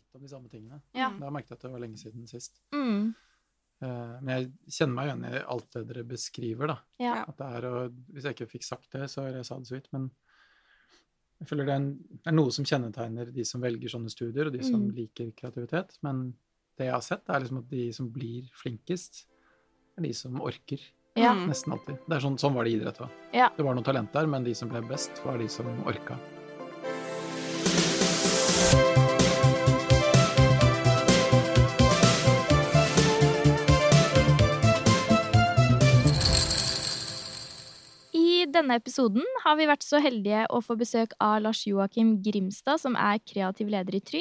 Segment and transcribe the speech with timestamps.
[0.00, 0.80] litt om de samme tingene.
[0.96, 1.10] Ja.
[1.20, 2.60] Da merket jeg at det var lenge siden sist.
[2.74, 3.12] Mm.
[3.80, 6.78] Eh, men jeg kjenner meg igjen i alt det dere beskriver, da.
[7.00, 7.14] Ja.
[7.28, 9.70] At det er, og hvis jeg ikke fikk sagt det, så har jeg sa det
[9.70, 10.10] så vidt, men
[11.40, 14.52] jeg føler det er, en, er noe som kjennetegner de som velger sånne studier, og
[14.52, 14.90] de som Mm.
[14.98, 15.96] liker kreativitet.
[16.04, 16.34] Men
[16.76, 19.22] det jeg har sett, er liksom at de som blir flinkest,
[19.96, 20.80] er de som orker.
[21.16, 21.32] Ja.
[21.48, 21.96] Nesten alltid.
[22.06, 23.10] Det er sånn, sånn var det i idrett òg.
[23.32, 23.48] Ja.
[23.56, 26.18] Det var noe talent der, men de som ble best, var de som orka.
[38.60, 42.96] Denne episoden har vi vært så heldige å få besøk av Lars Joakim Grimstad, som
[42.98, 44.20] er kreativ leder i Try.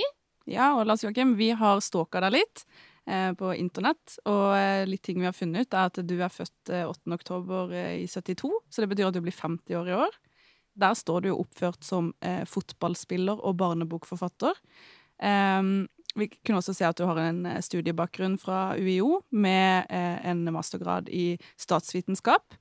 [0.50, 2.64] Ja, og Lars Joakim, vi har stalka deg litt
[3.10, 6.32] eh, på internett, og eh, litt ting vi har funnet ut, er at du er
[6.32, 7.12] født eh, 8.
[7.18, 10.18] oktober eh, i 72, så det betyr at du blir 50 år i år.
[10.80, 14.56] Der står du jo oppført som eh, fotballspiller og barnebokforfatter.
[15.28, 20.48] Ehm, vi kunne også se at du har en eh, studiebakgrunn fra UiO med en
[20.56, 22.56] mastergrad i statsvitenskap.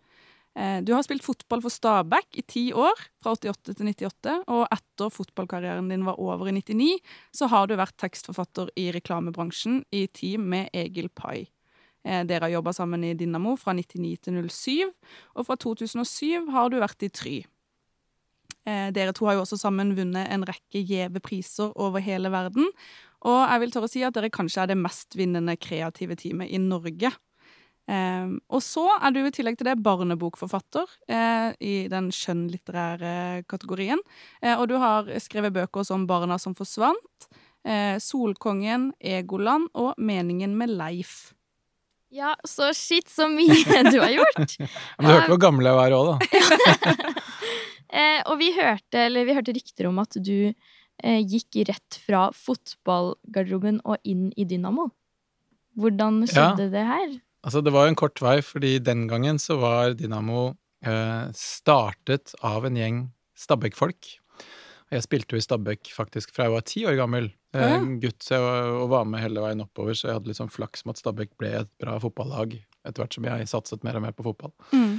[0.59, 4.65] Eh, Du har spilt fotball for Stabæk i ti år, fra 88 til 98, og
[4.75, 6.98] etter fotballkarrieren din var over i 99,
[7.33, 11.47] så har du vært tekstforfatter i reklamebransjen i team med Egil Pai.
[12.05, 14.91] Eh, Dere har jobba sammen i Dynamo fra 99 til 07,
[15.37, 17.37] og fra 2007 har du vært i Try.
[18.67, 22.67] Eh, Dere to har jo også sammen vunnet en rekke gjeve priser over hele verden,
[23.27, 26.59] og jeg vil tørre å si at dere kanskje er det mestvinnende kreative teamet i
[26.62, 27.11] Norge.
[27.89, 34.03] Eh, og så er du i tillegg til det barnebokforfatter eh, i den skjønnlitterære kategorien.
[34.42, 37.28] Eh, og du har skrevet bøker som Barna som forsvant,
[37.64, 41.33] eh, Solkongen, Egoland og Meningen med Leif.
[42.12, 44.55] Ja, så shit, så mye du har gjort!
[44.97, 47.14] Men du hørte hvor gammel jeg var òg, da.
[47.89, 52.27] Eh, og vi hørte, eller vi hørte rykter om at du eh, gikk rett fra
[52.36, 54.91] fotballgarderoben og inn i Dynamo.
[55.81, 57.14] Hvordan skjedde det her?
[57.48, 60.50] Altså, det var jo en kort vei, fordi den gangen så var Dynamo
[60.84, 62.98] eh, startet av en gjeng
[63.41, 64.10] Stabæk-folk.
[64.92, 67.31] Jeg spilte jo i Stabæk faktisk fra jeg var ti år gammel.
[67.56, 70.53] Eh, Gutt, jeg var, og var med hele veien oppover, så jeg hadde litt sånn
[70.53, 74.04] flaks med at Stabæk ble et bra fotballag etter hvert som jeg satset mer og
[74.04, 74.53] mer på fotball.
[74.76, 74.94] Mm.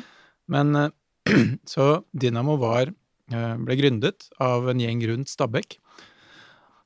[0.50, 0.92] Men eh,
[1.76, 2.90] så Dynamo var,
[3.30, 5.78] eh, ble gründet av en gjeng rundt Stabæk.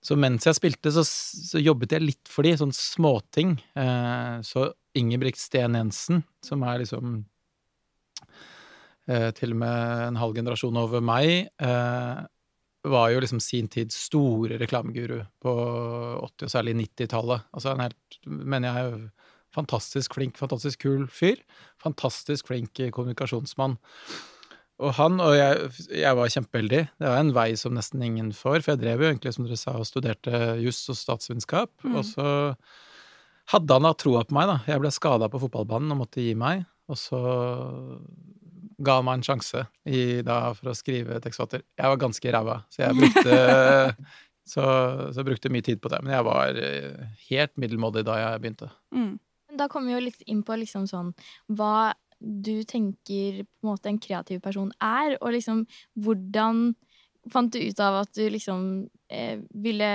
[0.04, 3.56] Så mens jeg spilte, så, så jobbet jeg litt for de, sånn småting.
[3.80, 7.16] Eh, så Ingebrigt Sten Jensen, som er liksom
[9.10, 12.22] eh, til og med en halv generasjon over meg, eh,
[12.84, 17.46] var jo liksom sin tids store reklameguru på 80- og særlig 90-tallet.
[17.56, 19.00] Altså en helt, mener jeg,
[19.56, 21.40] fantastisk flink, fantastisk kul fyr.
[21.82, 23.78] Fantastisk flink kommunikasjonsmann.
[24.84, 25.70] Og han og jeg,
[26.02, 26.82] jeg var kjempeheldig.
[27.00, 29.60] Det var en vei som nesten ingen får, for jeg drev jo egentlig, som dere
[29.60, 31.72] sa, og studerte juss og statsvitenskap.
[31.86, 32.00] Mm.
[32.00, 32.28] Og så
[33.52, 34.60] hadde han da troa på meg, da.
[34.70, 36.64] Jeg ble skada på fotballbanen og måtte gi meg.
[36.92, 37.20] Og så
[38.84, 41.64] ga han meg en sjanse i, da, for å skrive tekstforfatter.
[41.80, 43.36] Jeg var ganske ræva, så jeg brukte
[44.54, 44.64] så,
[45.16, 46.02] så brukte mye tid på det.
[46.04, 48.72] Men jeg var eh, helt middelmådig da jeg begynte.
[48.96, 49.14] Mm.
[49.60, 51.14] Da kommer vi jo litt inn på liksom sånn
[51.54, 51.94] hva
[52.24, 55.66] du tenker på en måte en kreativ person er, og liksom
[56.00, 56.70] hvordan
[57.32, 58.64] fant du ut av at du liksom
[59.12, 59.90] eh, ville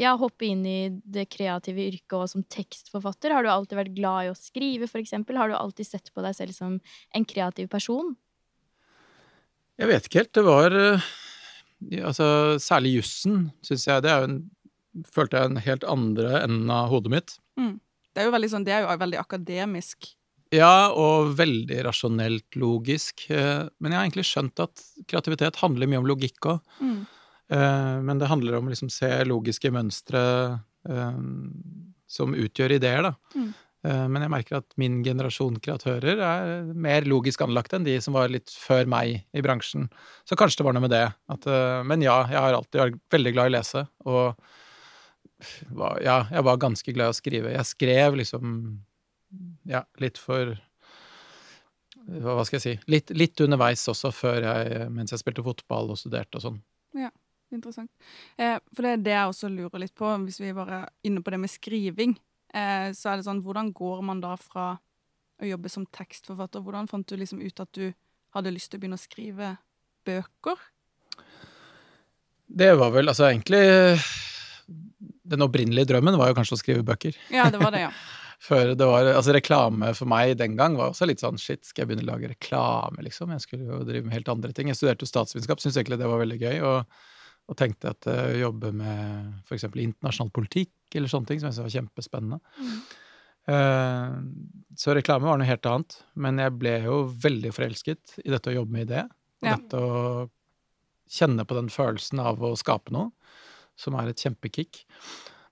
[0.00, 3.34] ja, hoppe inn i det kreative yrket og som tekstforfatter?
[3.34, 5.40] Har du alltid vært glad i å skrive, for eksempel?
[5.40, 6.78] Har du alltid sett på deg selv som
[7.12, 8.14] en kreativ person?
[9.80, 10.34] Jeg vet ikke helt.
[10.36, 11.12] Det var eh,
[11.92, 12.26] ja, Altså,
[12.62, 14.04] særlig jussen, syns jeg.
[14.04, 14.42] Det er jo en
[15.08, 17.30] Følte jeg en helt andre enden av hodet mitt.
[18.12, 20.10] Det er jo veldig sånn, det er jo veldig akademisk.
[20.52, 23.24] Ja, og veldig rasjonelt logisk.
[23.30, 26.60] eh, Men jeg har egentlig skjønt at kreativitet handler mye om logikk òg.
[26.80, 27.02] Mm.
[27.52, 30.20] Men det handler om å liksom se logiske mønstre
[30.88, 31.16] eh,
[32.08, 33.10] som utgjør ideer, da.
[33.36, 33.50] Mm.
[33.84, 38.14] Eh, Men jeg merker at min generasjon kreatører er mer logisk anlagt enn de som
[38.16, 39.88] var litt før meg i bransjen.
[40.24, 41.04] Så kanskje det var noe med det.
[41.34, 44.36] At, eh, men ja, jeg har alltid vært veldig glad i å lese, og
[46.04, 47.52] ja, jeg var ganske glad i å skrive.
[47.56, 48.56] Jeg skrev liksom
[49.68, 50.54] ja, litt for
[52.02, 54.10] hva skal jeg si litt, litt underveis også,
[54.42, 56.56] jeg, mens jeg spilte fotball og studerte og sånn.
[56.98, 57.12] Ja,
[57.52, 57.90] Interessant.
[58.40, 61.22] Eh, for det er det jeg også lurer litt på, hvis vi bare er inne
[61.24, 62.14] på det med skriving.
[62.52, 64.72] Eh, så er det sånn, hvordan går man da fra
[65.42, 66.64] å jobbe som tekstforfatter?
[66.64, 67.92] Hvordan fant du liksom ut at du
[68.36, 69.54] hadde lyst til å begynne å skrive
[70.08, 70.64] bøker?
[72.52, 73.60] Det var vel altså egentlig
[75.22, 77.16] Den opprinnelige drømmen var jo kanskje å skrive bøker.
[77.32, 77.92] Ja, det var det, ja.
[78.42, 81.84] Før det var Altså, reklame for meg den gang var også litt sånn shit, skal
[81.84, 83.30] jeg begynne å lage reklame, liksom?
[83.36, 84.70] Jeg skulle jo drive med helt andre ting.
[84.72, 86.96] Jeg studerte jo statsvitenskap, syntes egentlig det var veldig gøy, og
[87.50, 89.66] og tenkte at å jobbe med f.eks.
[89.66, 92.38] internasjonal politikk eller sånne ting, som jeg syntes var kjempespennende.
[92.58, 92.76] Mm.
[93.42, 98.52] Uh, så reklame var noe helt annet, men jeg ble jo veldig forelsket i dette
[98.52, 99.02] å jobbe med idé.
[99.42, 99.56] Og Ja.
[99.56, 100.28] dette å
[101.10, 103.10] kjenne på den følelsen av å skape noe,
[103.76, 104.84] som er et kjempekick.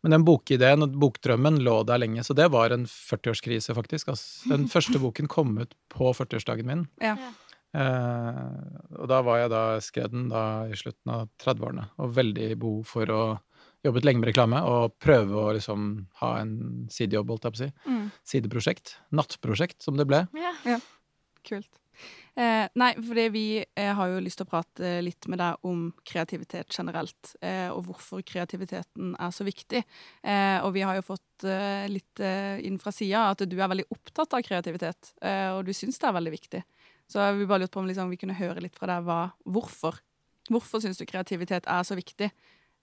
[0.01, 4.13] Men den bokideen og bokdrømmen lå der lenge, så det var en 40-årskrise, faktisk.
[4.15, 6.87] Altså, den første boken kom ut på 40-årsdagen min.
[7.05, 7.17] Ja.
[7.21, 7.33] Ja.
[7.71, 12.49] Eh, og da var jeg da skrev den da i slutten av 30-årene, og veldig
[12.59, 13.23] behov for å
[13.87, 16.55] jobbet lenge med reklame og prøve å liksom ha en
[16.93, 17.71] sidejobb, holdt jeg på å si.
[17.89, 18.03] Mm.
[18.33, 18.97] Sideprosjekt.
[19.17, 20.25] Nattprosjekt, som det ble.
[20.37, 20.81] Ja.
[21.47, 21.71] Kult.
[22.41, 25.89] Eh, nei, fordi vi eh, har jo lyst til å prate litt med deg om
[26.07, 29.83] kreativitet generelt, eh, og hvorfor kreativiteten er så viktig.
[30.23, 33.73] Eh, og vi har jo fått eh, litt eh, inn fra sida at du er
[33.73, 36.63] veldig opptatt av kreativitet, eh, og du syns det er veldig viktig.
[37.11, 39.99] Så vi bare lurte på om liksom, vi kunne høre litt fra deg hva, hvorfor.
[40.51, 42.31] Hvorfor syns du kreativitet er så viktig?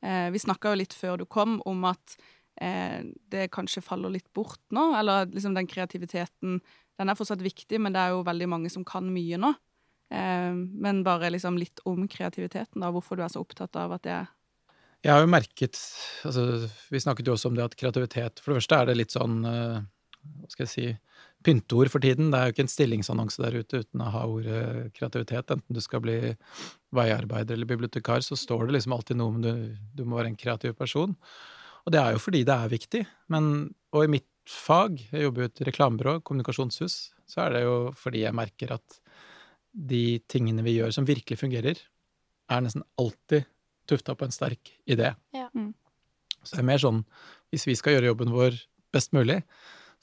[0.03, 2.17] Eh, vi snakka jo litt før du kom om at
[2.61, 2.99] eh,
[3.31, 6.59] det kanskje faller litt bort nå, eller liksom den kreativiteten
[6.97, 9.53] den er fortsatt viktig, men det er jo veldig mange som kan mye nå.
[10.09, 14.05] Eh, men bare liksom litt om kreativiteten, da, hvorfor du er så opptatt av at
[14.07, 14.29] det er
[15.03, 15.79] Jeg har jo merket
[16.23, 16.45] altså,
[16.87, 19.41] Vi snakket jo også om det at kreativitet For det første er det litt sånn
[19.43, 19.81] eh,
[20.23, 20.87] Hva skal jeg si
[21.43, 22.31] Pynteord for tiden.
[22.31, 25.53] Det er jo ikke en stillingsannonse der ute uten å ha ordet kreativitet.
[25.53, 26.15] Enten du skal bli
[26.97, 29.51] veiarbeider eller bibliotekar, så står det liksom alltid noe om du,
[29.95, 31.13] du må være en kreativ person.
[31.85, 33.03] Og det er jo fordi det er viktig.
[33.31, 36.97] Men, og i mitt fag, jeg jobber jo i et reklamebyrå, kommunikasjonshus,
[37.27, 38.99] så er det jo fordi jeg merker at
[39.77, 41.79] de tingene vi gjør som virkelig fungerer,
[42.47, 43.47] er nesten alltid
[43.87, 45.13] tufta på en sterk idé.
[45.35, 45.49] Ja.
[45.53, 45.73] Mm.
[46.43, 47.03] Så det er mer sånn
[47.51, 48.57] hvis vi skal gjøre jobben vår
[48.95, 49.41] best mulig,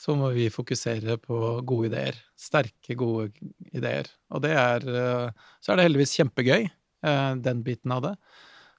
[0.01, 2.17] så må vi fokusere på gode ideer.
[2.37, 3.31] Sterke, gode
[3.73, 4.09] ideer.
[4.35, 8.15] Og det er eh, Så er det heldigvis kjempegøy, eh, den biten av det.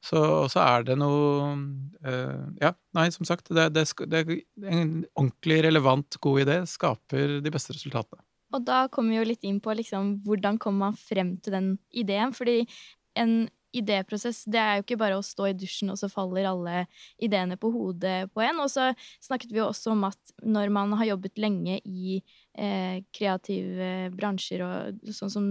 [0.06, 0.20] Så,
[0.54, 1.56] så er det noe
[2.06, 4.22] uh, Ja, nei, som sagt, det, det, det,
[4.62, 8.22] en ordentlig relevant, god idé skaper de beste resultatene.
[8.54, 11.72] Og da kommer vi jo litt inn på liksom, hvordan kommer man frem til den
[11.90, 12.32] ideen.
[12.36, 12.62] Fordi
[13.20, 13.48] en
[13.80, 16.86] idéprosess, det er jo ikke bare å stå i dusjen, og så faller alle
[17.22, 18.62] ideene på hodet på en.
[18.64, 18.90] Og så
[19.24, 24.66] snakket vi jo også om at når man har jobbet lenge i eh, kreative bransjer,
[24.66, 25.48] og sånn som,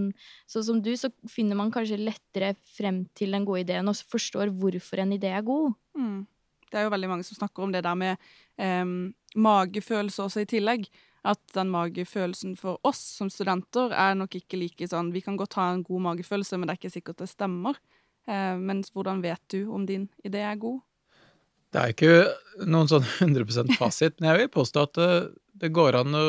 [0.50, 4.52] sånn som du, så finner man kanskje lettere frem til den gode ideen, og forstår
[4.54, 5.74] hvorfor en idé er god.
[5.98, 6.22] Mm.
[6.70, 8.86] Det er jo veldig mange som snakker om det der med eh,
[9.34, 10.88] magefølelse også i tillegg.
[11.24, 15.56] At den magefølelsen for oss som studenter er nok ikke like sånn Vi kan godt
[15.56, 17.78] ha en god magefølelse, men det er ikke sikkert det stemmer.
[18.26, 20.80] Eh, mens hvordan vet du om din idé er god?
[21.74, 25.08] Det er ikke noen sånn 100% fasit, men jeg vil påstå at det,
[25.58, 26.22] det går an å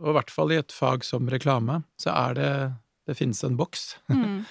[0.00, 2.52] Og i hvert fall i et fag som reklame, så er det
[3.10, 3.96] Det finnes en boks.
[4.10, 4.44] Mm.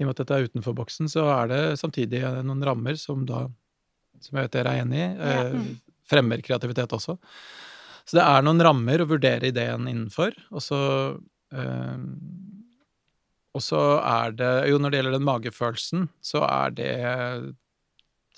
[0.00, 3.26] I og med at dette er utenfor boksen, så er det samtidig noen rammer som
[3.28, 3.42] da,
[4.24, 5.42] som jeg vet dere er enig i, Ja.
[5.44, 5.66] eh,
[6.08, 7.18] fremmer kreativitet også.
[8.08, 10.80] Så det er noen rammer å vurdere ideen innenfor, og så
[11.52, 11.98] eh,
[13.54, 16.90] Og så er det Jo, når det gjelder den magefølelsen, så er det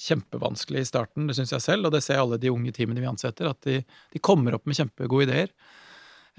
[0.03, 3.07] kjempevanskelig i starten, det syns jeg selv, og det ser alle de unge teamene vi
[3.11, 3.83] ansetter, at de,
[4.15, 5.53] de kommer opp med kjempegode ideer.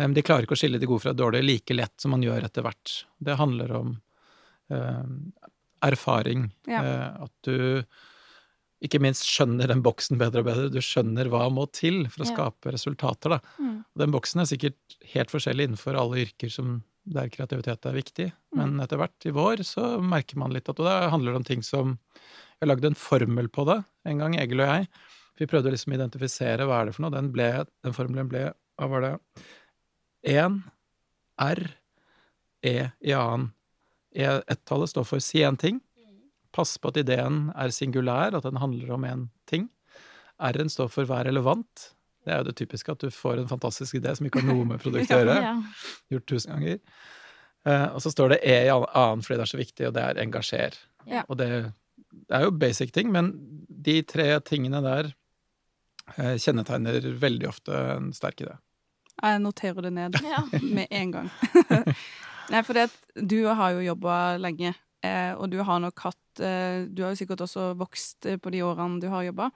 [0.09, 2.47] De klarer ikke å skille de gode fra de dårlige like lett som man gjør
[2.47, 2.95] etter hvert.
[3.23, 3.91] Det handler om
[4.73, 5.05] eh,
[5.85, 6.47] erfaring.
[6.67, 6.81] Ja.
[6.81, 7.83] eh, At du
[8.83, 10.71] ikke minst skjønner den boksen bedre og bedre.
[10.73, 12.33] Du skjønner hva må til for å Ja.
[12.33, 13.39] skape resultater, da.
[13.61, 13.77] Mm.
[14.01, 18.77] Den boksen er sikkert helt forskjellig innenfor alle yrker som der kreativitet er viktig, men
[18.83, 21.97] etter hvert i vår så merker man litt at Og da handler om ting som
[22.61, 24.87] Jeg lagde en formel på det en gang, Egil og jeg.
[25.39, 27.13] Vi prøvde å liksom identifisere hva er det for noe.
[27.15, 27.49] Den, ble,
[27.83, 29.13] den formelen ble Hva var det?
[30.31, 30.61] 1
[31.43, 31.63] R
[32.63, 33.49] E i annen.
[34.15, 35.81] E, Ett-tallet står for si en ting.
[36.53, 39.67] Pass på at ideen er singulær, at den handler om én ting.
[40.39, 41.89] R-en står for vær relevant.
[42.23, 44.65] Det er jo det typiske at du får en fantastisk idé som ikke har noe
[44.69, 45.53] med produktet å gjøre Ja.
[46.15, 46.79] gjort tusen ganger.
[47.67, 50.03] Uh, og så står det E i annen fordi det er så viktig, og det
[50.03, 50.77] er engasjer.
[51.07, 51.21] Ja.
[51.31, 51.47] Og det,
[52.11, 53.33] det er jo basic ting, men
[53.83, 55.11] de tre tingene der
[56.17, 58.57] uh, kjennetegner veldig ofte en sterk idé.
[59.21, 60.41] Jeg noterer det ned Ja.
[60.79, 61.29] med en gang.
[62.51, 64.73] Nei, for det, at du har jo jobba lenge,
[65.05, 68.97] eh, og du har nok hatt Du har jo sikkert også vokst på de årene
[68.99, 69.51] du har jobba.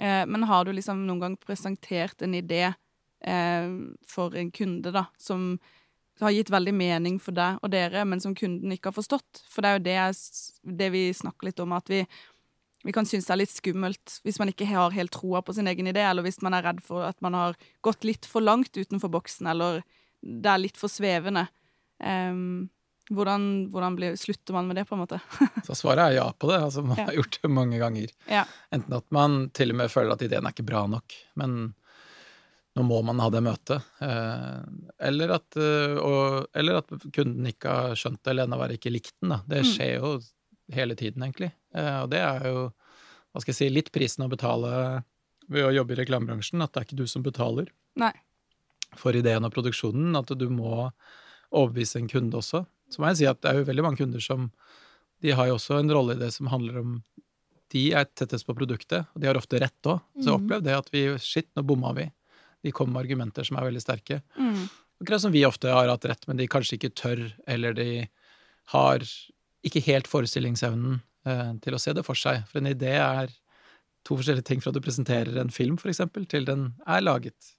[0.00, 3.70] Eh, men har du liksom noen gang presentert en idé eh,
[4.08, 5.56] for en kunde, da, som
[6.22, 9.42] har gitt veldig mening for deg og dere, men som kunden ikke har forstått?
[9.50, 12.04] For det er jo det, jeg det vi snakker litt om, at vi
[12.82, 15.68] vi kan synes det er litt skummelt hvis man ikke har helt troa på sin
[15.70, 18.74] egen idé, eller hvis man er redd for at man har gått litt for langt
[18.74, 19.84] utenfor boksen, eller
[20.22, 21.46] det er litt for svevende.
[22.02, 22.70] Ehm,
[23.10, 25.18] Hvordan, hvordan blir, slutter man med det, på en måte?
[25.66, 26.60] Så svaret er ja på det.
[26.62, 27.04] Altså, man Ja.
[27.08, 28.12] har gjort det mange ganger.
[28.30, 28.44] Ja.
[28.72, 31.74] Enten at man til og med føler at ideen er ikke bra nok, men
[32.78, 33.82] nå må man ha det møtet.
[34.00, 34.62] Eh,
[35.10, 38.92] eller, at, eh, og, eller at kunden ikke har skjønt det, eller enda verre ikke
[38.94, 39.34] likt den.
[39.34, 39.40] Da.
[39.50, 39.68] Det Mm.
[39.74, 40.12] skjer jo
[40.72, 41.50] hele tiden, egentlig.
[41.74, 42.72] Eh, og det er jo,
[43.34, 45.02] hva skal jeg si, litt prisen å betale
[45.52, 47.68] ved å jobbe i reklamebransjen, at det er ikke du som betaler
[48.00, 48.12] Nei.
[48.96, 50.92] for ideen og produksjonen, at du må
[51.52, 52.64] overbevise en kunde også.
[52.92, 54.50] Så må jeg si at det er jo veldig mange kunder som
[55.22, 56.96] De har jo også en rolle i det som handler om
[57.72, 60.00] De er tettest på produktet, og de har ofte rett òg.
[60.20, 60.62] Så jeg Mhm.
[60.66, 62.10] det at vi Shit, nå bomma vi.
[62.62, 64.20] De kom med argumenter som er veldig sterke.
[64.38, 64.68] Mm.
[65.02, 68.08] Akkurat som vi ofte har hatt rett, men de kanskje ikke tør, eller de
[68.66, 68.98] har
[69.64, 72.46] ikke helt forestillingsevnen eh, til å se det for seg.
[72.48, 73.28] For en idé er
[74.04, 77.54] to forskjellige ting fra du presenterer en film, for eksempel, til den er laget.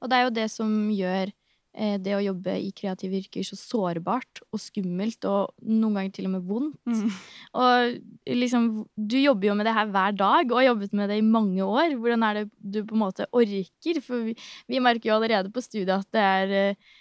[0.00, 1.32] Og det er jo det som gjør
[1.74, 6.34] det å jobbe i kreative yrker så sårbart og skummelt, og noen ganger til og
[6.36, 6.76] med vondt.
[6.86, 7.16] Mm.
[7.58, 11.18] Og liksom, du jobber jo med det her hver dag, og har jobbet med det
[11.18, 11.96] i mange år.
[11.98, 14.00] Hvordan er det du på en måte orker?
[14.06, 14.36] For vi,
[14.70, 16.94] vi merker jo allerede på studiet at det er eh,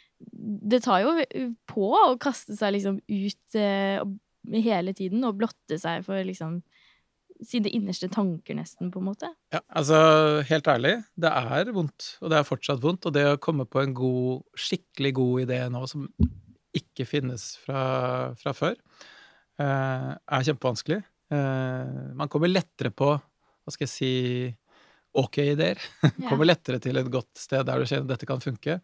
[0.74, 1.14] Det tar jo
[1.68, 4.02] på å kaste seg liksom ut eh,
[4.64, 6.62] hele tiden og blotte seg for liksom
[7.44, 9.30] sine innerste tanker, nesten, på en måte.
[9.54, 9.98] Ja, altså
[10.48, 13.08] helt ærlig, det er vondt, og det er fortsatt vondt.
[13.10, 16.08] Og det å komme på en god, skikkelig god idé nå som
[16.74, 17.84] ikke finnes fra,
[18.40, 18.78] fra før,
[19.62, 21.02] eh, er kjempevanskelig.
[21.34, 24.14] Eh, man kommer lettere på, hva skal jeg si,
[25.14, 25.82] ok-ideer.
[26.04, 26.30] Ja.
[26.30, 28.80] kommer lettere til et godt sted der du kjenner at dette kan funke.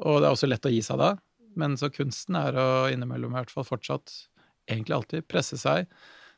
[0.00, 1.14] Og det er også lett å gi seg da.
[1.58, 4.12] Men så kunsten er å innimellom i hvert fall fortsatt,
[4.70, 5.90] egentlig alltid, presse seg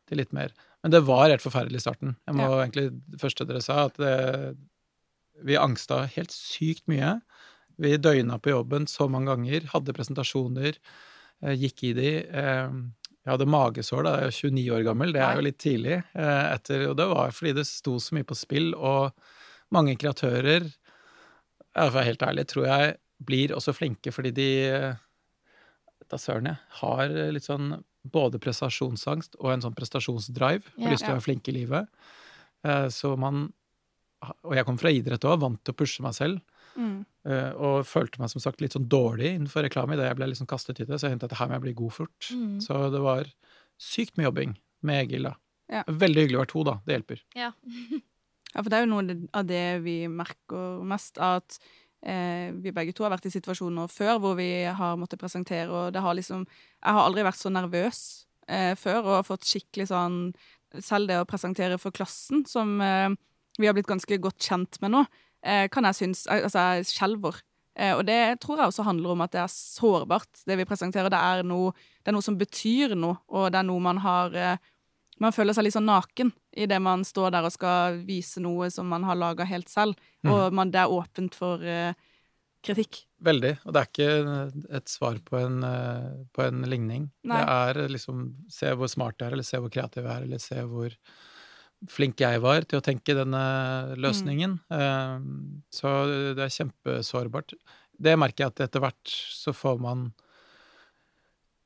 [0.09, 0.55] til litt mer.
[0.83, 2.17] Men det var helt forferdelig i starten.
[2.27, 4.57] Jeg må egentlig, Det første dere sa, at det,
[5.47, 7.21] vi angsta helt sykt mye.
[7.83, 10.77] Vi døgna på jobben så mange ganger, hadde presentasjoner,
[11.43, 12.11] eh, gikk i de.
[12.27, 12.75] Eh,
[13.23, 16.01] jeg hadde magesår da jeg var 29 år gammel, det er jo litt tidlig.
[16.15, 19.13] eh, Etter, og det var fordi det sto så mye på spill, og
[19.71, 24.49] mange kreatører, ja, for å være helt ærlig, tror jeg blir også flinke fordi de
[24.67, 24.95] eh,
[26.11, 26.59] Da søren, jeg.
[26.83, 27.71] Har litt sånn
[28.05, 30.63] både prestasjonsangst og en sånn prestasjonsdrive.
[30.79, 30.91] Har Ja.
[30.91, 31.89] lyst til å være flink i livet.
[32.65, 33.53] Eh, Så man
[34.45, 36.41] Og jeg kom fra idrett òg, vant til å pushe meg selv.
[36.79, 37.05] Mm.
[37.27, 40.47] eh, Og følte meg som sagt litt sånn dårlig innenfor reklame idet jeg ble liksom
[40.47, 40.95] kastet i det.
[41.01, 42.21] Så jeg tenkte at det her må jeg bli god fort.
[42.31, 42.61] Mm.
[42.63, 43.25] Så det var
[43.81, 45.35] sykt med jobbing med Egil, da.
[45.69, 45.83] Ja.
[45.89, 46.81] Veldig hyggelig å være to, da.
[46.87, 47.21] Det hjelper.
[47.35, 47.53] Ja.
[48.55, 51.59] Ja, for det er jo noe av det vi merker mest, at
[52.03, 56.03] vi begge to har vært i situasjoner før hvor vi har måttet presentere, og det
[56.03, 58.01] har liksom Jeg har aldri vært så nervøs
[58.49, 60.19] eh, før og har fått skikkelig sånn
[60.81, 63.13] Selv det å presentere for klassen, som eh,
[63.61, 65.03] vi har blitt ganske godt kjent med nå,
[65.45, 67.43] eh, kan jeg synes Altså, jeg skjelver.
[67.77, 71.13] Eh, og det tror jeg også handler om at det er sårbart, det vi presenterer.
[71.13, 74.37] Det er noe, det er noe som betyr noe, og det er noe man har
[74.37, 74.72] eh,
[75.23, 78.89] man føler seg litt sånn naken idet man står der og skal vise noe som
[78.91, 81.95] man har laga helt selv, og man, det er åpent for uh,
[82.63, 83.05] kritikk.
[83.23, 83.53] Veldig.
[83.65, 87.09] Og det er ikke et svar på en, uh, på en ligning.
[87.23, 87.39] Nei.
[87.39, 90.43] Det er liksom se hvor smart jeg er, eller se hvor kreativ jeg er, eller
[90.43, 90.99] se hvor
[91.91, 93.43] flink jeg var til å tenke denne
[93.99, 94.59] løsningen.
[94.71, 95.25] Eh,
[95.75, 95.91] Så
[96.37, 97.57] det er kjempesårbart.
[97.99, 100.13] Det merker jeg at etter hvert så får man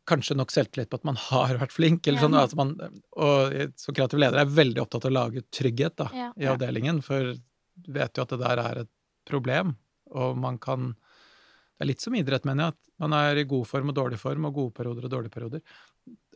[0.07, 2.27] kanskje nok selvtillit på at man har vært flink, eller Ja.
[2.27, 2.75] sånn at man
[3.17, 6.33] Og som kreativ leder er veldig opptatt av å lage trygghet da, Ja.
[6.37, 7.35] i avdelingen, for
[7.77, 8.89] du vet jo at det der er et
[9.27, 9.77] problem,
[10.15, 10.95] og man kan
[11.79, 14.19] Det er litt som idrett, mener jeg, at man er i god form og dårlig
[14.19, 15.61] form, og gode perioder og dårlige perioder.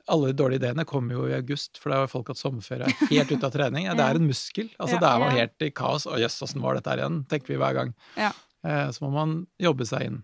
[0.06, 3.06] Alle de dårlige ideene kommer jo i august, for da har folk hatt sommerferie er
[3.08, 3.84] helt ute av trening.
[3.88, 4.68] Ja, det er en muskel.
[4.78, 5.00] Altså, Ja.
[5.00, 5.38] Det er man Ja.
[5.46, 6.04] helt i kaos.
[6.04, 7.24] Å jøss, åssen var dette her igjen?
[7.26, 7.94] tenker vi hver gang.
[8.18, 8.32] Ja.
[8.62, 10.22] Eh, Så må man jobbe seg inn.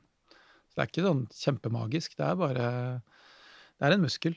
[0.68, 2.16] Så det er ikke sånn kjempemagisk.
[2.16, 3.02] Det er bare
[3.76, 4.36] Det er en muskel.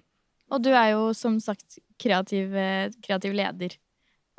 [0.49, 3.75] Og du er jo som sagt kreativ, eh, kreativ leder.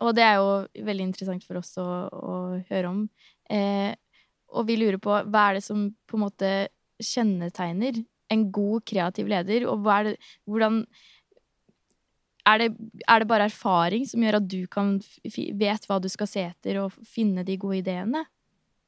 [0.00, 2.37] Og det er jo veldig interessant for oss å, å
[2.71, 3.04] høre om.
[3.50, 3.92] Eh,
[4.50, 6.50] og vi lurer på hva er det som på en måte
[7.00, 10.16] kjennetegner en god kreativ leder, og hva er det,
[10.47, 10.83] hvordan
[12.50, 12.69] er det,
[13.04, 14.95] er det bare erfaring som gjør at du kan
[15.61, 18.25] vet hva du skal se etter og finne de gode ideene?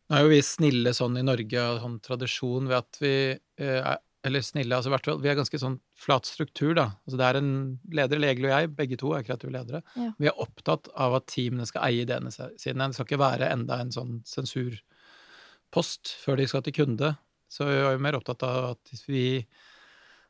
[0.08, 3.78] Nå er jo vi snille sånn i Norge har sånn tradisjon ved at vi eh,
[3.78, 6.86] er Eller snille, altså hvert fall Vi er ganske sånn flat struktur, da.
[7.06, 7.50] Altså det er en
[7.90, 9.82] leder, Legel og jeg, begge to er kreative ledere.
[9.98, 10.12] Ja.
[10.18, 12.86] Vi er opptatt av at teamene skal eie ideene sine.
[12.86, 17.14] Det skal ikke være enda en sånn sensurpost før de skal til kunde.
[17.52, 19.26] Så vi er jo mer opptatt av at vi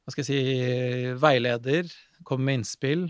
[0.02, 1.90] hva skal jeg si, veileder,
[2.26, 3.04] kommer med innspill,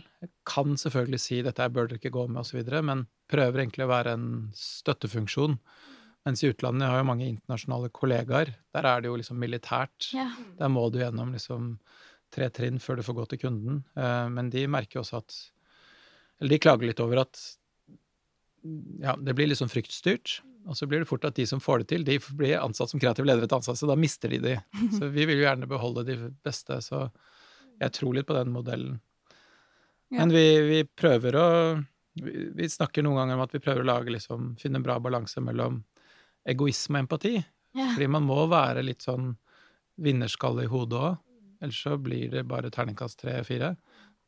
[0.45, 4.13] kan selvfølgelig si 'dette bør dere ikke gå med', osv., men prøver egentlig å være
[4.13, 5.57] en støttefunksjon
[6.27, 8.53] Mens i utlandet har jo mange internasjonale kollegaer.
[8.75, 10.13] Der er det jo liksom militært.
[10.15, 10.29] Ja.
[10.59, 11.73] Der må du gjennom liksom
[12.33, 13.83] tre trinn før du får gå til kunden.
[13.99, 15.35] Eh, Men de merker jo også at
[16.41, 17.39] Eller de klager litt over at
[19.03, 20.41] ja, det blir sånn fryktstyrt.
[20.71, 23.01] Og så blir det fort at de som får det til, de blir ansatt som
[23.03, 24.53] kreative ledere til ansatte, så da mister de de.
[24.99, 27.09] Så vi vil jo gjerne beholde de beste, så
[27.83, 29.01] jeg tror litt på den modellen.
[30.13, 30.21] Ja.
[30.21, 31.47] Men vi, vi prøver å
[32.15, 34.99] vi, vi snakker noen ganger om at vi prøver å lage liksom, finne en bra
[35.03, 35.81] balanse mellom
[36.49, 37.37] egoisme og empati.
[37.77, 37.91] Ja.
[37.95, 39.33] Fordi man må være litt sånn
[40.03, 41.19] vinnerskalle i hodet òg.
[41.63, 43.75] Ellers så blir det bare terningkast tre-fire.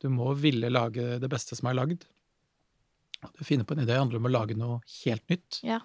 [0.02, 2.04] Du må ville lage det beste som er lagd.
[3.35, 5.61] Du finner på en idé handler om å lage noe helt nytt.
[5.64, 5.80] Ja.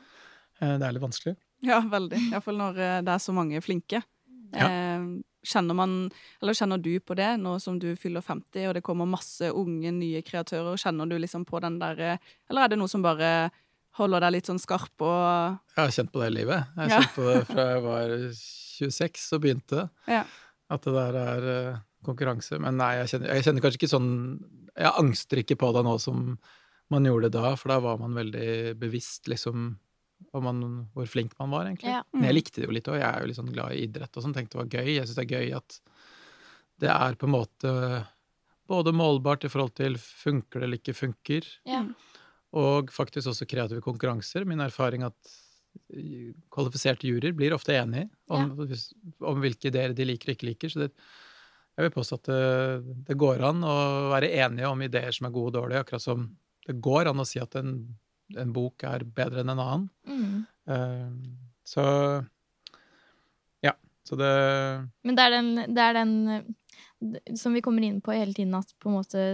[0.59, 1.36] Eh, Det er litt vanskelig.
[1.65, 2.19] Ja, veldig.
[2.31, 4.03] Iallfall når eh, det er så mange flinke.
[4.53, 4.67] Ja.
[4.67, 5.07] Eh,
[5.50, 5.93] kjenner man,
[6.41, 9.91] eller kjenner du på det nå som du fyller 50 og det kommer masse unge,
[9.95, 10.75] nye kreatører?
[10.77, 12.17] Kjenner du liksom på den der eh,
[12.50, 13.50] Eller er det noe som bare
[13.98, 16.67] holder deg litt sånn skarp og Jeg har kjent på det i livet.
[16.75, 17.00] Jeg har Ja.
[17.01, 19.89] kjent på det fra jeg var 26 og begynte.
[20.08, 20.24] Ja.
[20.69, 22.60] At det der er eh, konkurranse.
[22.62, 24.10] Men nei, jeg kjenner, jeg kjenner kanskje ikke sånn
[24.79, 26.38] Jeg angster ikke på det nå som
[26.89, 29.77] man gjorde det da, for da var man veldig bevisst liksom
[30.34, 30.62] om man,
[30.93, 31.91] hvor flink man var, egentlig.
[31.91, 32.01] Ja.
[32.13, 32.98] Men jeg likte det jo litt òg.
[33.00, 34.34] Jeg er jo litt sånn glad i idrett og sånn.
[34.36, 34.89] Tenkte det var gøy.
[34.96, 35.77] Jeg syns det er gøy at
[36.79, 37.74] det er på en måte
[38.69, 41.84] både målbart i forhold til funker det eller ikke funker, Ja.
[42.58, 44.46] Og faktisk også kreative konkurranser.
[44.50, 45.34] Min erfaring at
[45.94, 48.79] eh, kvalifiserte juryer blir ofte enige om, ja.
[49.29, 50.74] om hvilke ideer de liker og ikke liker.
[50.74, 50.91] Så det,
[51.77, 53.75] jeg vil påstå at det, det går an å
[54.12, 56.25] være enige om ideer som er gode og dårlige, akkurat som
[56.70, 57.77] det går an å si at en,
[58.38, 59.86] en bok er bedre enn en annen.
[60.10, 60.34] Mm.
[60.70, 61.86] Uh, så
[63.65, 63.74] ja.
[64.06, 64.34] Så det
[65.08, 68.53] Men det er den, det er den eh, som vi kommer inn på hele tiden,
[68.60, 69.25] at på en måte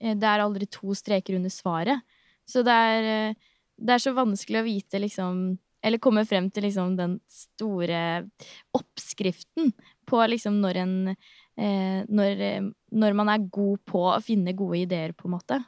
[0.00, 2.00] Det er aldri to streker under svaret.
[2.48, 3.34] Så det er, eh,
[3.80, 8.28] det er så vanskelig å vite, liksom Eller komme frem til liksom den store
[8.76, 9.70] oppskriften
[10.04, 14.82] på liksom når en eh, når, eh, når man er god på å finne gode
[14.82, 15.58] ideer, på en måte.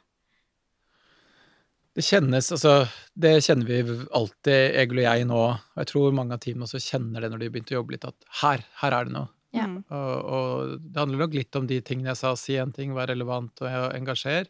[1.93, 3.81] Det kjennes, altså Det kjenner vi
[4.13, 7.41] alltid, Egil og jeg nå, og jeg tror mange av teamet også kjenner det når
[7.41, 9.29] de begynte å jobbe litt, at her, her er det noe.
[9.53, 9.67] Ja.
[9.69, 9.81] Mm.
[9.93, 13.11] Og, og det handler nok litt om de tingene jeg sa, si en ting, vær
[13.11, 14.49] relevant og engasjer.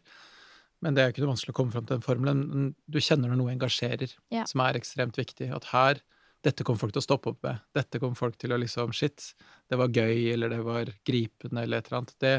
[0.84, 2.72] Men det er ikke noe vanskelig å komme fram til den formelen.
[2.90, 4.44] Du kjenner når noe engasjerer, Ja.
[4.48, 5.48] som er ekstremt viktig.
[5.54, 6.00] At her,
[6.44, 7.60] dette kommer folk til å stoppe opp med.
[7.76, 9.32] Dette kommer folk til å liksom Shit,
[9.70, 12.16] det var gøy, eller det var gripende, eller et eller annet.
[12.20, 12.34] Det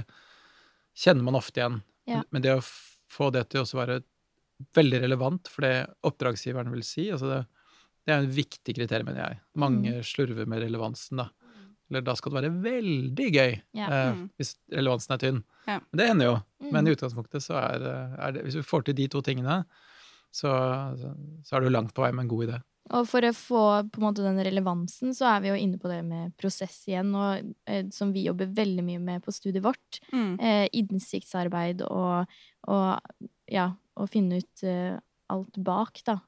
[1.05, 1.79] kjenner man ofte igjen.
[2.09, 2.21] Ja.
[2.29, 4.01] Men det å få det til å være
[4.77, 7.39] veldig relevant for det oppdragsgiveren vil si, altså det,
[8.05, 9.39] det er en viktig kriterium, mener jeg.
[9.59, 11.29] Mange slurver med relevansen, da.
[11.89, 13.87] Eller da skal det være veldig gøy, Ja.
[13.87, 14.29] eh, Mm.
[14.39, 15.43] hvis relevansen er tynn.
[15.67, 15.79] Ja.
[15.91, 16.37] Men det hender jo.
[16.71, 16.87] Men Mm.
[16.87, 17.83] i utgangspunktet så er,
[18.17, 19.65] er det Hvis vi får til de to tingene,
[20.33, 20.49] så,
[21.45, 22.61] så er du langt på vei med en god idé.
[22.91, 25.89] Og for å få på en måte den relevansen, så er vi jo inne på
[25.89, 29.99] det med prosess igjen, og, eh, som vi jobber veldig mye med på studiet vårt.
[30.13, 30.35] Mm.
[30.39, 32.27] Eh, innsiktsarbeid og,
[32.67, 33.01] og
[33.49, 34.99] ja, å finne ut eh,
[35.33, 36.19] alt bak, da.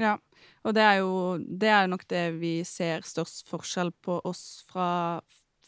[0.00, 0.16] Ja,
[0.64, 5.20] og det er jo det er nok det vi ser størst forskjell på oss fra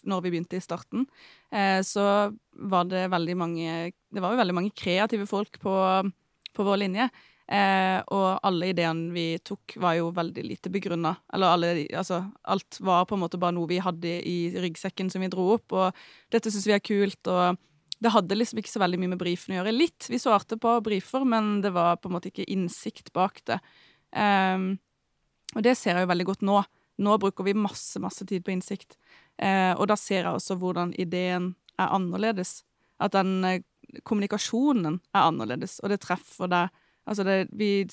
[0.05, 1.07] når vi begynte i starten.
[1.53, 5.77] Eh, så var det veldig mange Det var jo veldig mange kreative folk på,
[6.53, 7.09] på vår linje.
[7.45, 11.15] Eh, og alle ideene vi tok, var jo veldig lite begrunna.
[11.33, 15.25] Eller alle Altså, alt var på en måte bare noe vi hadde i ryggsekken som
[15.25, 17.61] vi dro opp, og dette syns vi er kult, og
[18.01, 19.77] det hadde liksom ikke så veldig mye med brifen å gjøre.
[19.77, 23.61] Litt, vi svarte på brifer, men det var på en måte ikke innsikt bak det.
[24.15, 24.79] Ehm,
[25.55, 26.63] og det ser jeg jo veldig godt nå.
[27.05, 28.97] Nå bruker vi masse, masse tid på innsikt.
[29.35, 32.61] Uh, og da ser jeg også hvordan ideen er annerledes.
[33.03, 33.59] At den uh,
[34.07, 36.83] kommunikasjonen er annerledes, og det treffer deg.
[37.05, 37.85] Altså det, vi,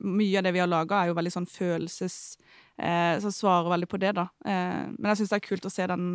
[0.00, 2.36] mye av det vi har laga, er jo veldig sånn følelses...
[2.74, 4.24] Eh, så svarer veldig på det, da.
[4.42, 6.06] Eh, men jeg syns det er kult å se den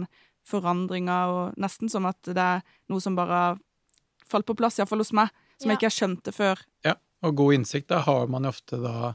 [0.49, 3.61] forandringa, og nesten som at det er noe som bare har
[4.27, 5.29] falt på plass, iallfall hos meg,
[5.61, 5.75] som Ja.
[5.75, 6.65] jeg ikke har skjønt det før.
[6.83, 9.13] Ja, og god innsikt, da har man jo ofte da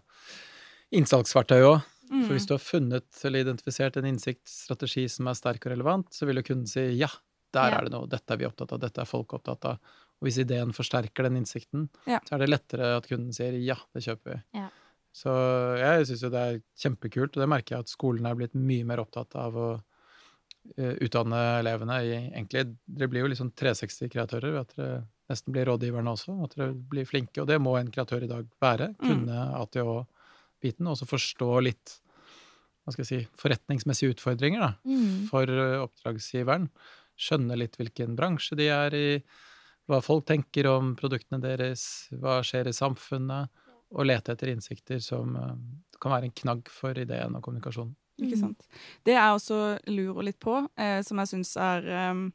[0.94, 1.82] innsalgsverktøy òg.
[2.12, 2.24] Mm.
[2.26, 6.28] For hvis du har funnet eller identifisert en innsiktsstrategi som er sterk og relevant, så
[6.28, 7.08] vil jo kunden si ja,
[7.54, 7.78] der Ja.
[7.78, 9.78] er det noe, dette er vi opptatt av, dette er folk opptatt av.
[10.20, 12.20] Og hvis ideen forsterker den innsikten, Ja.
[12.28, 14.42] så er det lettere at kunden sier ja, det kjøper vi.
[14.60, 14.68] Ja.
[15.14, 15.30] Så
[15.78, 18.84] jeg syns jo det er kjempekult, og det merker jeg at skolen er blitt mye
[18.84, 19.68] mer opptatt av å
[20.76, 25.64] eh, utdanne elevene i egentlig Dere blir jo liksom 360-kreatører ved at dere nesten blir
[25.70, 28.90] rådgiverne også, at dere blir flinke, og det må en kreatør i dag være.
[28.98, 29.04] Mm.
[29.08, 32.00] Kunne ATH-biten, og så forstå litt
[32.84, 35.26] hva skal jeg si, forretningsmessige utfordringer da, Mm.
[35.30, 36.68] for eh, oppdragsgiveren.
[37.16, 39.22] Skjønne litt hvilken bransje de er i,
[39.88, 43.48] hva folk tenker om produktene deres, hva skjer i samfunnet,
[43.94, 45.54] og lete etter innsikter som eh,
[46.00, 47.94] kan være en knagg for ideen og kommunikasjonen.
[48.20, 48.40] Ikke Mm.
[48.40, 48.68] sant.
[49.04, 52.30] Det jeg også lurer litt på, eh, som jeg syns er eh,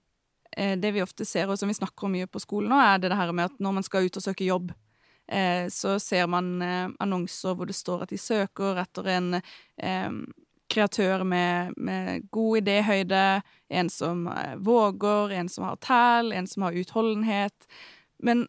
[0.57, 3.15] Det vi ofte ser, og som vi snakker om mye på skolen nå, er det
[3.15, 4.71] her med at når man skal ut og søke jobb,
[5.29, 10.09] eh, så ser man eh, annonser hvor det står at de søker etter en eh,
[10.69, 16.65] kreatør med, med god idéhøyde, en som eh, våger, en som har tæl, en som
[16.67, 17.69] har utholdenhet.
[18.19, 18.47] Men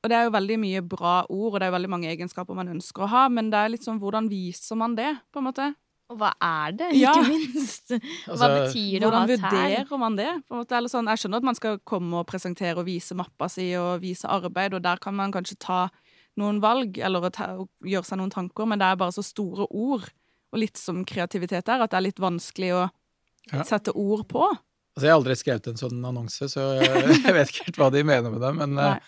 [0.00, 2.56] og det er jo veldig mye bra ord, og det er jo veldig mange egenskaper
[2.56, 5.48] man ønsker å ha, men det er litt sånn hvordan viser man det, på en
[5.50, 5.66] måte?
[6.10, 7.12] Og hva er det, Ja.
[7.14, 7.92] ikke minst?
[7.94, 9.36] Hva Altså, betyr det å ha tær?
[9.36, 10.30] Hvordan vurderer man det?
[10.48, 10.76] På en måte?
[10.76, 14.00] Eller sånn, jeg skjønner at man skal komme og presentere og vise mappa si og
[14.02, 15.84] vise arbeid, og der kan man kanskje ta
[16.40, 17.52] noen valg eller ta,
[17.84, 20.08] gjøre seg noen tanker, men det er bare så store ord,
[20.52, 22.90] og litt som kreativitet er, at det er litt vanskelig å
[23.52, 23.62] Ja.
[23.62, 24.42] sette ord på.
[24.96, 26.90] Altså, jeg har aldri skrevet en sånn annonse, så jeg,
[27.38, 28.50] vet ikke helt hva de mener med det.
[28.58, 28.98] Men eh,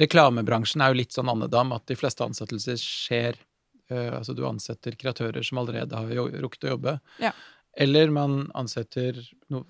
[0.00, 3.36] reklamebransjen er jo litt sånn andedam at de fleste ansettelser skjer
[3.92, 6.98] Altså, du ansetter kreatører som allerede har jo, rukket å jobbe.
[7.20, 7.32] Ja.
[7.76, 9.18] Eller man ansetter
[9.50, 9.64] no,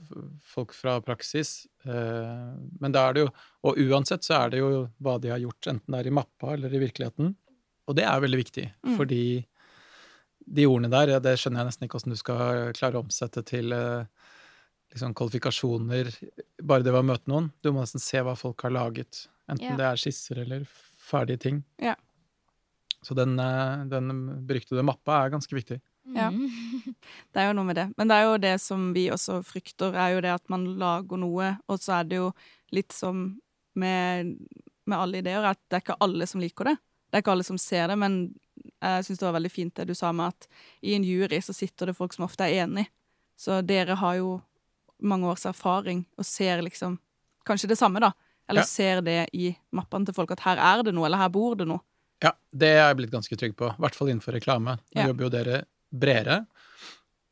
[0.45, 1.65] folk fra praksis.
[1.85, 3.31] Eh, men da er det jo
[3.65, 6.53] Og uansett så er det jo hva de har gjort, enten det er i mappa
[6.53, 7.33] eller i virkeligheten.
[7.89, 8.97] Og det er veldig viktig, Mm.
[8.97, 9.47] fordi
[10.45, 13.43] de ordene der, ja, det skjønner jeg nesten ikke hvordan du skal klare å omsette
[13.49, 14.05] til eh,
[14.93, 16.13] liksom kvalifikasjoner.
[16.63, 17.53] Bare det ved å møte noen.
[17.63, 19.29] Du må nesten se hva folk har laget.
[19.49, 19.79] Enten yeah.
[19.81, 21.65] det er skisser eller ferdige ting.
[21.81, 21.97] Ja.
[23.05, 24.09] Så den, eh, den
[24.49, 25.81] beryktede mappa er ganske viktig.
[26.15, 26.31] Ja.
[26.31, 26.49] Mm.
[27.33, 27.87] Det er jo noe med det.
[27.99, 31.21] Men det er jo det som vi også frykter, er jo det at man lager
[31.21, 32.31] noe, og så er det jo
[32.75, 33.27] litt som
[33.75, 34.35] med,
[34.87, 36.77] med alle ideer, at det er ikke alle som liker det.
[37.11, 38.19] Det er ikke alle som ser det, men
[38.83, 40.47] jeg syns det var veldig fint det du sa med at
[40.85, 42.87] i en jury så sitter det folk som ofte er enig.
[43.39, 44.37] Så dere har jo
[45.03, 46.99] mange års erfaring og ser liksom
[47.49, 48.13] kanskje det samme, da.
[48.49, 48.67] Eller Ja.
[48.67, 51.67] ser det i mappene til folk at her er det noe, eller her bor det
[51.69, 51.81] noe.
[52.25, 53.69] Ja, det er jeg blitt ganske trygg på.
[53.75, 54.79] I hvert fall innenfor reklame.
[54.95, 55.07] Nå Ja.
[55.11, 55.59] jobber jo dere
[55.93, 56.39] bredere.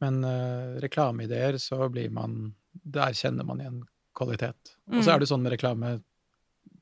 [0.03, 3.83] Men uh, reklameideer, så blir man Der kjenner man igjen
[4.17, 4.73] kvalitet.
[4.89, 5.15] Og så Mm.
[5.15, 5.91] er det sånn med reklame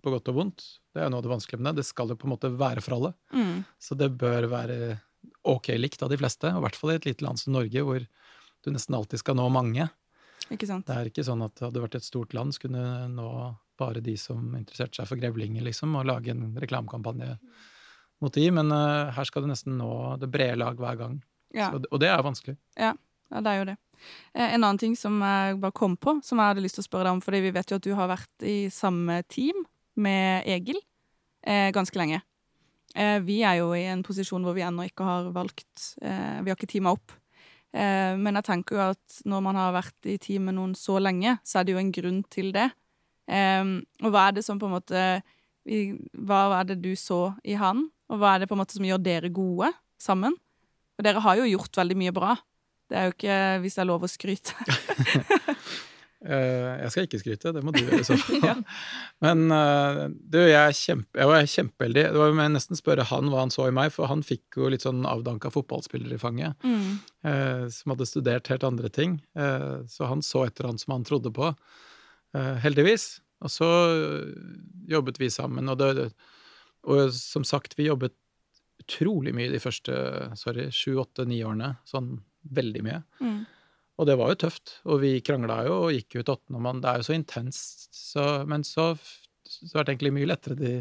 [0.02, 0.62] på godt og vondt.
[0.94, 1.82] Det er jo noe av det vanskelige med det.
[1.82, 3.10] Det skal jo på en måte være for alle.
[3.34, 3.64] Mm.
[3.78, 5.00] Så det bør være
[5.44, 6.46] ok likt av de fleste.
[6.54, 8.06] Og i hvert fall i et lite land som Norge, hvor
[8.64, 9.90] du nesten alltid skal nå mange.
[10.50, 10.86] Ikke sant?
[10.86, 14.16] Det er ikke sånn at hadde det vært et stort land, skulle nå bare de
[14.16, 17.36] som interesserte seg for grevlinger, liksom, og lage en reklamekampanje
[18.20, 18.46] mot de.
[18.54, 21.20] Men uh, her skal du nesten nå det brede lag hver gang.
[21.56, 21.70] Ja.
[21.72, 22.56] Så, og det er vanskelig.
[22.78, 22.94] Ja,
[23.30, 23.76] det er jo det.
[24.34, 26.88] Eh, En annen ting som jeg bare kom på, som jeg hadde lyst til å
[26.88, 29.64] spørre deg om, fordi vi vet jo at du har vært i samme team
[30.00, 30.78] med Egil
[31.44, 32.22] eh, ganske lenge.
[32.94, 36.50] Eh, vi er jo i en posisjon hvor vi ennå ikke har valgt eh, Vi
[36.50, 37.12] har ikke teama opp.
[37.70, 40.98] Eh, men jeg tenker jo at når man har vært i team med noen så
[41.02, 42.66] lenge, så er det jo en grunn til det.
[43.30, 43.62] Eh,
[44.02, 45.04] og hva er det som på en måte
[45.70, 48.86] Hva er det du så i han, og hva er det på en måte som
[48.86, 49.70] gjør dere gode
[50.00, 50.34] sammen?
[50.98, 52.34] Og dere har jo gjort veldig mye bra.
[52.90, 54.56] Det er jo ikke hvis det er lov å skryte.
[56.20, 58.58] Eh, jeg skal ikke skryte, det må du gjøre i så fall.
[59.24, 62.02] Men eh, du, jeg, er kjempe, jeg var kjempeheldig.
[62.12, 64.58] Det var jo å nesten spørre han hva han så i meg, for han fikk
[64.60, 66.60] jo litt sånn avdanka fotballspillere i fanget.
[66.60, 66.98] Mm.
[67.24, 69.16] eh, som hadde studert helt andre ting.
[69.32, 71.54] Eh, så han så etter han som han trodde på,
[72.36, 73.14] eh, heldigvis.
[73.40, 73.70] Og så
[74.92, 76.10] jobbet vi sammen, og, det,
[76.88, 78.16] og som sagt, vi jobbet
[78.80, 79.94] utrolig mye de første
[80.40, 81.74] sorry, sju, åtte, ni årene.
[81.88, 82.14] Sånn
[82.56, 83.02] veldig mye.
[83.20, 83.40] Mm.
[84.00, 86.80] Og det var jo tøft, og vi krangla jo og gikk ut åttende mann.
[86.80, 87.90] Det er jo så intenst.
[87.92, 88.94] Så, men så,
[89.44, 90.72] så var det egentlig mye lettere de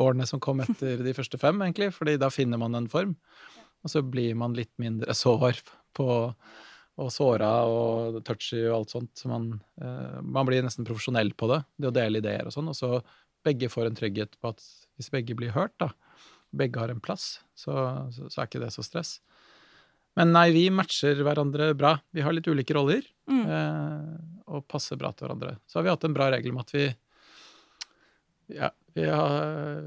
[0.00, 3.14] årene som kom etter de første fem, egentlig, fordi da finner man en form.
[3.84, 5.60] Og så blir man litt mindre sår
[5.96, 6.08] på
[7.00, 9.12] og såra og touchy og alt sånt.
[9.16, 12.68] Så man, eh, man blir nesten profesjonell på det, det å dele ideer og sånn.
[12.68, 12.98] Og så
[13.46, 14.62] begge får en trygghet på at
[14.98, 15.90] hvis begge blir hørt, da,
[16.52, 17.72] begge har en plass, så,
[18.12, 19.20] så, så er ikke det så stress.
[20.18, 21.92] Men nei, vi matcher hverandre bra.
[22.12, 23.44] Vi har litt ulike roller, Mm.
[23.46, 24.14] eh,
[24.50, 25.52] og passer bra til hverandre.
[25.70, 26.88] Så har vi hatt en bra regel om at vi
[28.50, 29.84] Ja, vi har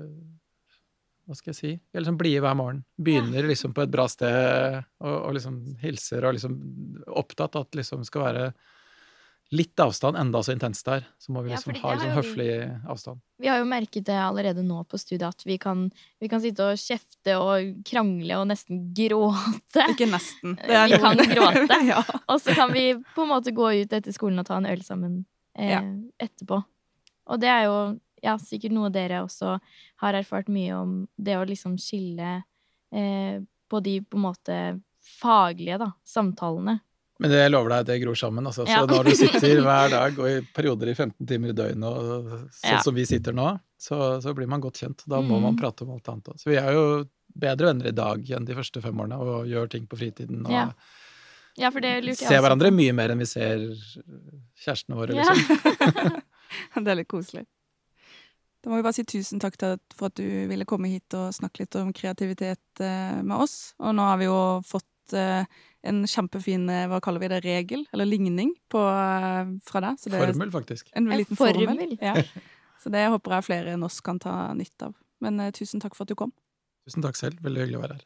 [1.27, 1.71] Hva skal jeg si?
[1.75, 2.81] Vi er liksom blide hver morgen.
[2.99, 6.55] Begynner liksom på et bra sted og, og liksom hilser og liksom
[7.19, 8.45] opptatt av at liksom skal være
[9.53, 11.03] litt avstand, enda så intenst der.
[11.21, 13.19] Så må vi liksom ja, ha litt sånn høflig vi- avstand.
[13.43, 15.83] Vi har jo merket det allerede nå på studiet at vi kan,
[16.23, 19.85] vi kan sitte og kjefte og krangle og nesten gråte.
[19.93, 20.55] Ikke nesten.
[20.93, 21.79] Vi kan gråte.
[21.91, 22.01] ja.
[22.27, 22.85] Og så kan vi
[23.15, 25.19] på en måte gå ut etter skolen og ta en øl sammen
[25.57, 25.81] eh, Ja.
[26.23, 26.63] etterpå.
[27.29, 27.77] Og det er jo
[28.23, 29.57] ja, sikkert noe dere også
[30.03, 32.39] har erfart mye om, det å liksom skille
[32.95, 33.37] eh,
[33.69, 34.57] på de på en måte
[35.19, 36.79] faglige da, samtalene
[37.21, 38.45] Men det jeg lover deg, at det gror sammen.
[38.49, 38.65] Altså.
[38.65, 38.85] Så Ja.
[38.89, 42.71] når du sitter hver dag, og i perioder i 15 timer i døgnet, og sånn
[42.71, 42.79] Ja.
[42.81, 45.03] som vi sitter nå, så, så blir man godt kjent.
[45.07, 45.59] Da må man Mm.
[45.61, 46.39] prate om alt annet òg.
[46.41, 47.05] Så vi er jo
[47.37, 50.45] bedre venner i dag enn de første fem årene, og gjør ting på fritiden.
[50.45, 50.71] Og Ja.
[51.55, 53.59] Ja, for det lurte jeg ser hverandre mye mer enn vi ser
[54.65, 55.29] kjærestene våre, Ja.
[55.33, 56.21] liksom.
[56.83, 57.45] Det er litt koselig.
[58.63, 59.57] Da må vi bare si tusen takk
[59.93, 63.73] for at du ville komme hit og snakke litt om kreativitet eh, med oss.
[63.79, 65.43] Og nå har vi jo fått eh,
[65.83, 69.99] en kjempefin, eh, hva kaller vi det, regel, eller ligning, på, eh, fra deg.
[69.99, 70.87] Så det er Formel, faktisk.
[70.95, 71.67] En En liten formel.
[71.67, 71.97] formel.
[71.99, 72.15] Ja.
[72.79, 74.95] Så det håper jeg flere enn oss kan ta nytte av.
[75.23, 76.31] Men tusen takk for at du kom.
[76.87, 77.39] Tusen takk selv.
[77.43, 78.05] Veldig hyggelig å være her.